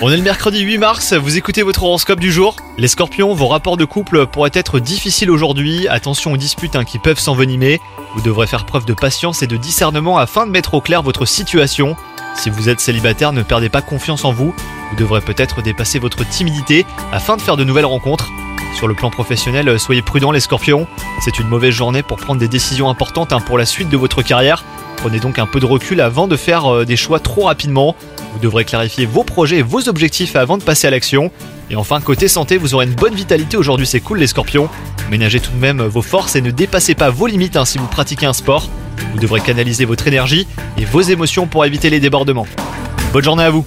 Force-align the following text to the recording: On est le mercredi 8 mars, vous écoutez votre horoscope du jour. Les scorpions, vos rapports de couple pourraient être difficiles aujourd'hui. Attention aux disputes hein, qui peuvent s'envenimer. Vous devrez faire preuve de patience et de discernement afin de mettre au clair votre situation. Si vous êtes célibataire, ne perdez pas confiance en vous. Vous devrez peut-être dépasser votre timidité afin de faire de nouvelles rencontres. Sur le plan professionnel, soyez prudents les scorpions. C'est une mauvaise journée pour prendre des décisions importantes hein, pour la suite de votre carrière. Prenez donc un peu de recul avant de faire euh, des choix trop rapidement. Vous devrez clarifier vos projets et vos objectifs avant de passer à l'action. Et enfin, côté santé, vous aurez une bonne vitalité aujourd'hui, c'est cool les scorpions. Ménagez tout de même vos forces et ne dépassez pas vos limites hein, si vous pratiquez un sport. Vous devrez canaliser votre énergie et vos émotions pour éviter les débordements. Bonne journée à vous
On 0.00 0.12
est 0.12 0.16
le 0.16 0.22
mercredi 0.22 0.60
8 0.60 0.78
mars, 0.78 1.12
vous 1.12 1.36
écoutez 1.36 1.64
votre 1.64 1.82
horoscope 1.82 2.20
du 2.20 2.30
jour. 2.30 2.54
Les 2.78 2.86
scorpions, 2.86 3.34
vos 3.34 3.48
rapports 3.48 3.76
de 3.76 3.84
couple 3.84 4.26
pourraient 4.26 4.52
être 4.54 4.78
difficiles 4.78 5.28
aujourd'hui. 5.28 5.88
Attention 5.88 6.30
aux 6.32 6.36
disputes 6.36 6.76
hein, 6.76 6.84
qui 6.84 7.00
peuvent 7.00 7.18
s'envenimer. 7.18 7.80
Vous 8.14 8.22
devrez 8.22 8.46
faire 8.46 8.64
preuve 8.64 8.84
de 8.84 8.94
patience 8.94 9.42
et 9.42 9.48
de 9.48 9.56
discernement 9.56 10.18
afin 10.18 10.46
de 10.46 10.52
mettre 10.52 10.74
au 10.74 10.80
clair 10.80 11.02
votre 11.02 11.26
situation. 11.26 11.96
Si 12.36 12.48
vous 12.48 12.68
êtes 12.68 12.78
célibataire, 12.78 13.32
ne 13.32 13.42
perdez 13.42 13.68
pas 13.68 13.82
confiance 13.82 14.24
en 14.24 14.32
vous. 14.32 14.54
Vous 14.90 14.96
devrez 14.96 15.20
peut-être 15.20 15.62
dépasser 15.62 15.98
votre 15.98 16.24
timidité 16.28 16.86
afin 17.10 17.36
de 17.36 17.42
faire 17.42 17.56
de 17.56 17.64
nouvelles 17.64 17.86
rencontres. 17.86 18.30
Sur 18.76 18.86
le 18.86 18.94
plan 18.94 19.10
professionnel, 19.10 19.80
soyez 19.80 20.02
prudents 20.02 20.30
les 20.30 20.38
scorpions. 20.38 20.86
C'est 21.24 21.40
une 21.40 21.48
mauvaise 21.48 21.74
journée 21.74 22.04
pour 22.04 22.18
prendre 22.18 22.38
des 22.38 22.48
décisions 22.48 22.88
importantes 22.88 23.32
hein, 23.32 23.40
pour 23.40 23.58
la 23.58 23.66
suite 23.66 23.88
de 23.88 23.96
votre 23.96 24.22
carrière. 24.22 24.62
Prenez 24.96 25.18
donc 25.18 25.38
un 25.38 25.46
peu 25.46 25.60
de 25.60 25.66
recul 25.66 26.00
avant 26.00 26.28
de 26.28 26.36
faire 26.36 26.72
euh, 26.72 26.84
des 26.84 26.96
choix 26.96 27.20
trop 27.20 27.42
rapidement. 27.42 27.94
Vous 28.34 28.40
devrez 28.40 28.64
clarifier 28.64 29.06
vos 29.06 29.22
projets 29.22 29.58
et 29.58 29.62
vos 29.62 29.88
objectifs 29.88 30.34
avant 30.34 30.58
de 30.58 30.64
passer 30.64 30.88
à 30.88 30.90
l'action. 30.90 31.30
Et 31.70 31.76
enfin, 31.76 32.00
côté 32.00 32.26
santé, 32.26 32.56
vous 32.56 32.74
aurez 32.74 32.84
une 32.84 32.94
bonne 32.94 33.14
vitalité 33.14 33.56
aujourd'hui, 33.56 33.86
c'est 33.86 34.00
cool 34.00 34.18
les 34.18 34.26
scorpions. 34.26 34.68
Ménagez 35.08 35.38
tout 35.38 35.52
de 35.52 35.56
même 35.56 35.80
vos 35.82 36.02
forces 36.02 36.34
et 36.34 36.40
ne 36.40 36.50
dépassez 36.50 36.96
pas 36.96 37.10
vos 37.10 37.28
limites 37.28 37.56
hein, 37.56 37.64
si 37.64 37.78
vous 37.78 37.86
pratiquez 37.86 38.26
un 38.26 38.32
sport. 38.32 38.68
Vous 39.12 39.20
devrez 39.20 39.40
canaliser 39.40 39.84
votre 39.84 40.08
énergie 40.08 40.48
et 40.76 40.84
vos 40.84 41.00
émotions 41.00 41.46
pour 41.46 41.64
éviter 41.64 41.90
les 41.90 42.00
débordements. 42.00 42.46
Bonne 43.12 43.24
journée 43.24 43.44
à 43.44 43.50
vous 43.50 43.64